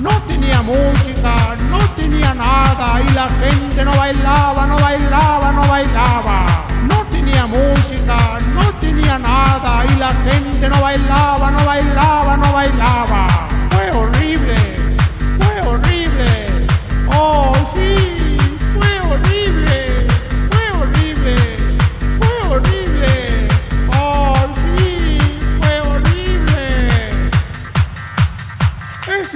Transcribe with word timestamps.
No 0.00 0.10
tenía 0.28 0.62
música, 0.62 1.56
no 1.70 1.78
tenía 1.96 2.32
nada 2.32 3.02
y 3.02 3.12
la 3.14 3.28
gente 3.28 3.84
no 3.84 3.96
bailaba, 3.96 4.64
no 4.66 4.76
bailaba, 4.78 5.52
no 5.52 5.62
bailaba. 5.66 6.46
No 6.88 7.04
tenía 7.10 7.46
música, 7.46 8.38
no 8.54 8.62
tenía 8.80 9.18
nada 9.18 9.84
y 9.86 9.98
la 9.98 10.10
gente 10.10 10.68
no 10.68 10.80
bailaba, 10.80 11.50
no 11.50 11.64
bailaba, 11.64 12.36
no 12.36 12.52
bailaba. 12.52 13.07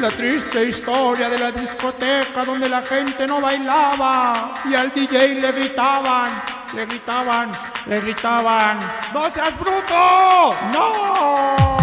La 0.02 0.10
triste 0.10 0.64
historia 0.64 1.28
de 1.30 1.38
la 1.38 1.52
discoteca 1.52 2.42
donde 2.44 2.68
la 2.68 2.82
gente 2.82 3.24
no 3.24 3.40
bailaba 3.40 4.52
y 4.68 4.74
al 4.74 4.92
DJ 4.92 5.40
le 5.40 5.52
gritaban, 5.52 6.28
le 6.74 6.86
gritaban, 6.86 7.52
le 7.86 8.00
gritaban, 8.00 8.80
¡No 9.14 9.30
seas 9.30 9.56
bruto! 9.56 10.56
¡No! 10.72 11.76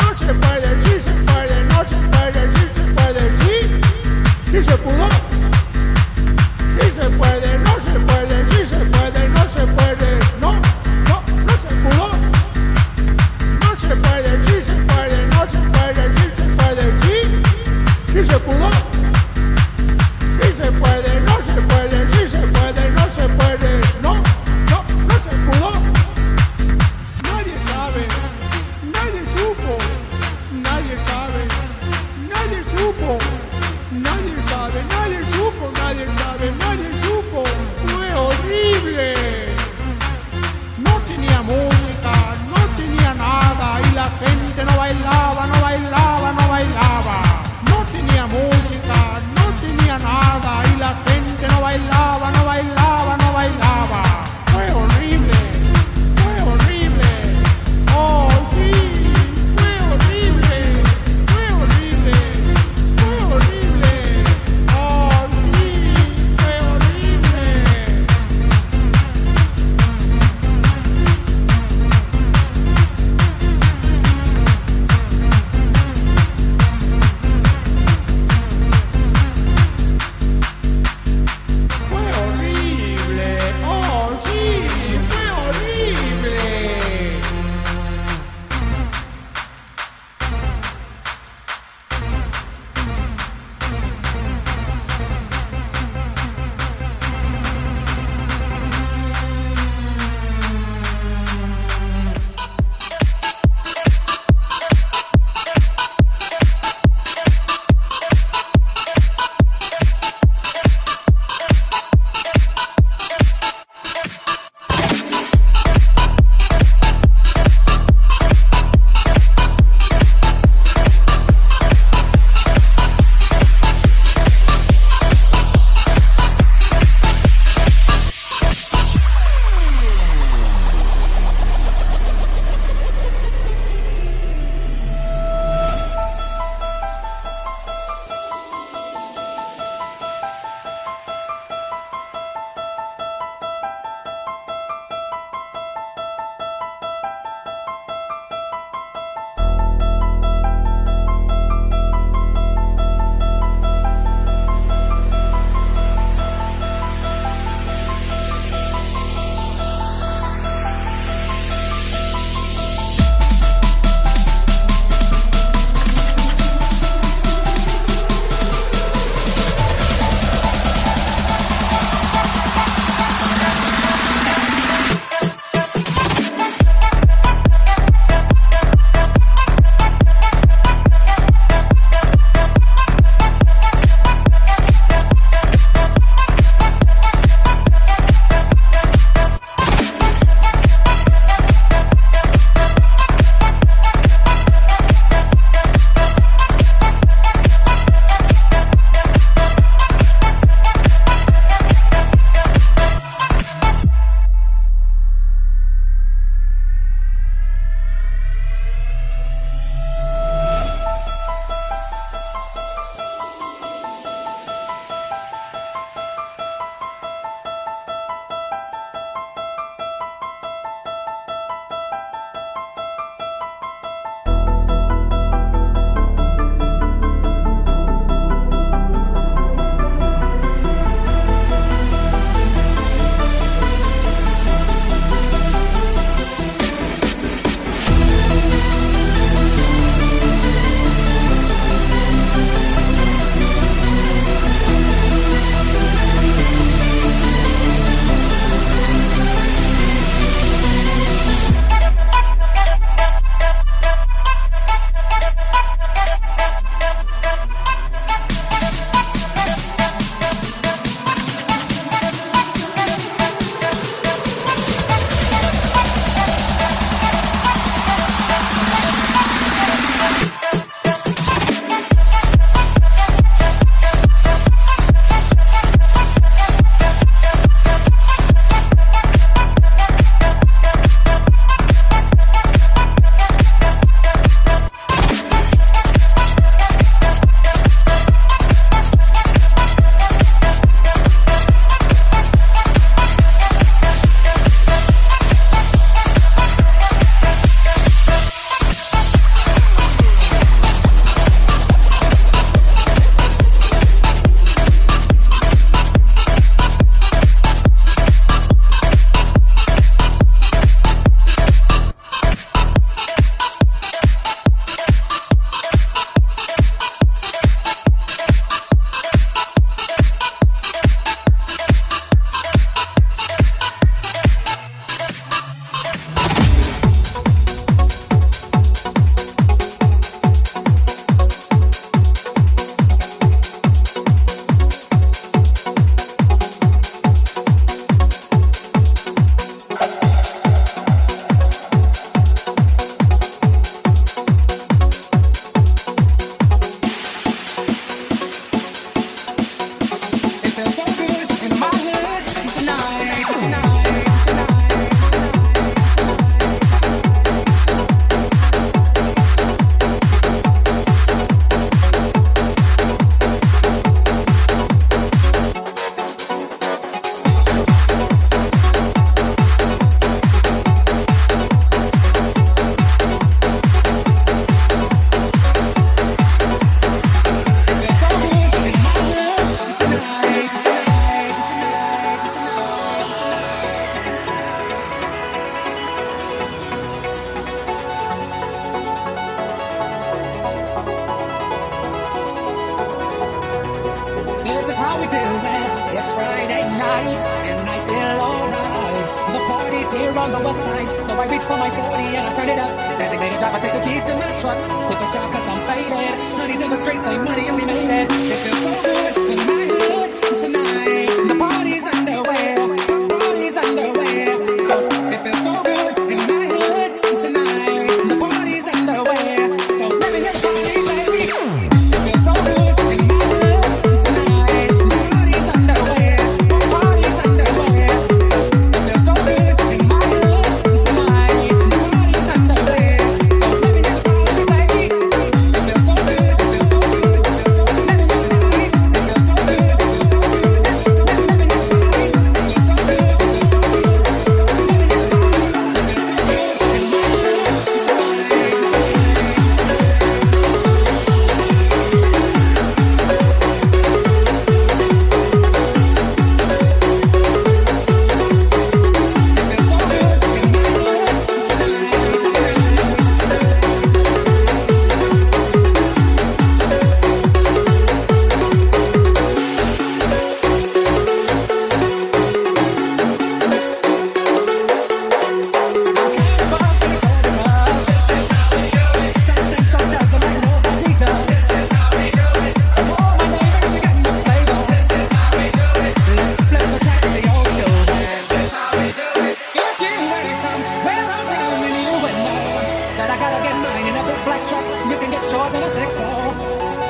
No 0.00 0.18
se 0.18 0.34
puede, 0.34 0.68
sí 0.82 1.00
se 1.00 1.12
puede, 1.22 1.64
no 1.66 1.84
se 1.84 1.94
puede, 2.10 2.40
sí 2.56 2.66
se 2.74 2.82
puede, 2.92 3.20
sí, 3.38 3.56
sí 4.50 4.64
se 4.64 4.76
pudo. 4.76 5.08
Sí 6.80 6.90
se 6.90 7.08
puede, 7.10 7.53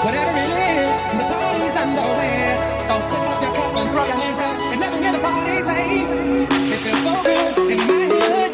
Whatever 0.04 0.36
it 0.36 0.50
is, 0.50 0.98
the 1.18 1.24
party's 1.32 1.76
underway. 1.76 2.36
So 2.86 2.94
take 3.08 3.28
off 3.30 3.42
your 3.42 3.54
cap 3.54 3.76
and 3.76 3.90
throw 3.90 4.04
your 4.04 4.16
hands 4.16 4.40
up 4.40 4.56
and 4.72 4.80
let 4.80 4.92
me 4.92 4.98
hear 4.98 5.12
the 5.12 5.18
party 5.18 5.62
say. 5.62 5.84
It 6.74 6.80
feels 6.84 7.02
so 7.02 7.12
good 7.22 7.70
in 7.72 7.86
my 7.86 8.06
hood 8.06 8.53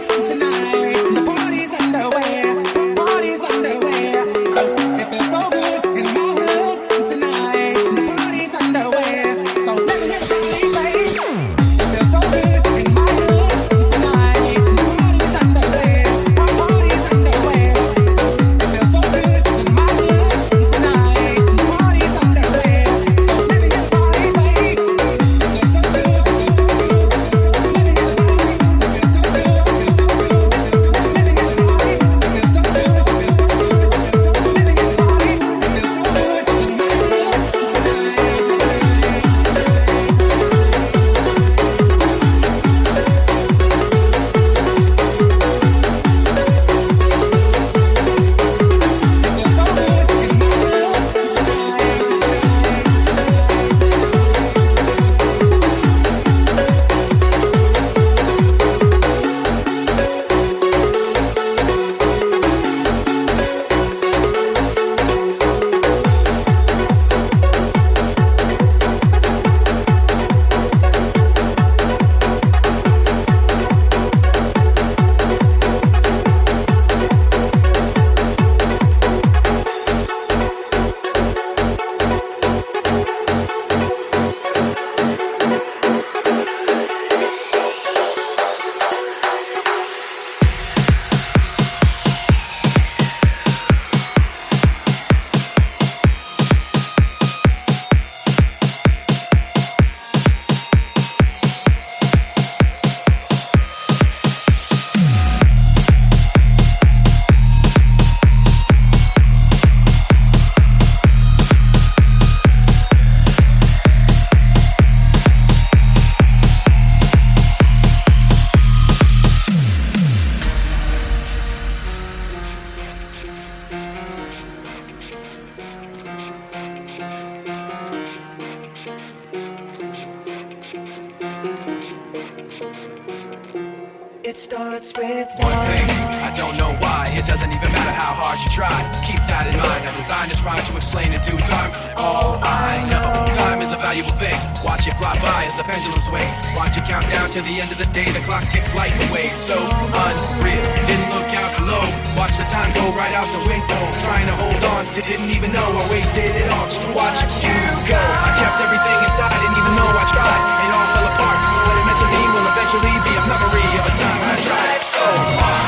One 135.00 135.56
thing, 135.64 135.88
I 136.20 136.28
don't 136.36 136.60
know 136.60 136.76
why. 136.76 137.08
It 137.16 137.24
doesn't 137.24 137.48
even 137.48 137.72
matter 137.72 137.96
how 137.96 138.12
hard 138.12 138.36
you 138.44 138.52
try. 138.52 138.68
Keep 139.00 139.24
that 139.32 139.48
in 139.48 139.56
mind. 139.56 139.88
I 139.88 139.96
designed 139.96 140.28
this 140.28 140.44
rhyme 140.44 140.60
to 140.60 140.76
explain 140.76 141.16
in 141.16 141.24
due 141.24 141.40
time. 141.40 141.72
All 141.96 142.36
I 142.44 142.84
know, 142.84 143.08
time 143.32 143.64
is 143.64 143.72
a 143.72 143.80
valuable 143.80 144.12
thing. 144.20 144.36
Watch 144.60 144.92
it 144.92 144.92
fly 145.00 145.16
by 145.24 145.48
as 145.48 145.56
the 145.56 145.64
pendulum 145.64 145.96
swings. 146.04 146.36
Watch 146.52 146.76
it 146.76 146.84
count 146.84 147.08
down 147.08 147.32
to 147.32 147.40
the 147.40 147.64
end 147.64 147.72
of 147.72 147.80
the 147.80 147.88
day. 147.96 148.12
The 148.12 148.20
clock 148.28 148.44
ticks 148.52 148.76
life 148.76 148.92
away. 149.08 149.32
So 149.32 149.56
unreal. 149.56 150.68
Didn't 150.84 151.08
look 151.16 151.32
out 151.32 151.56
below. 151.56 151.80
Watch 152.12 152.36
the 152.36 152.44
time 152.44 152.68
go 152.76 152.84
right 152.92 153.16
out 153.16 153.32
the 153.32 153.40
window. 153.48 153.80
Trying 154.04 154.28
to 154.28 154.36
hold 154.36 154.60
on, 154.76 154.84
to 154.92 155.00
didn't 155.00 155.32
even 155.32 155.48
know 155.56 155.64
I 155.64 155.84
wasted 155.88 156.28
it 156.28 156.44
all 156.52 156.68
just 156.68 156.84
to 156.84 156.92
watch 156.92 157.24
you 157.40 157.56
go. 157.88 157.96
I 157.96 158.36
kept 158.36 158.60
everything 158.60 158.98
inside, 159.00 159.32
didn't 159.32 159.64
even 159.64 159.74
know 159.80 159.88
I 159.96 160.04
tried. 160.12 160.44
It 160.60 160.70
all 160.76 160.88
fell 160.92 161.08
apart. 161.08 161.40
What 161.40 161.76
it 161.80 161.84
meant 161.88 162.00
to 162.04 162.08
me 162.12 162.22
will 162.36 162.46
eventually 162.52 162.96
be 163.00 163.12
a 163.16 163.24
memory 163.24 163.64
of 163.80 163.84
a 163.88 163.92
time 163.96 164.18
when 164.20 164.28
I 164.28 164.40
tried 164.44 164.79
so 165.10 165.59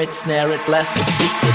Drum 0.00 0.08
it, 0.08 0.14
snare 0.14 0.50
it, 0.50 0.64
blast 0.64 1.49